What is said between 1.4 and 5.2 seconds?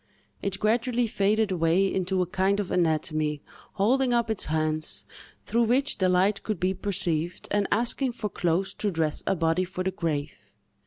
away into a kind of anatomy, holding up its hands,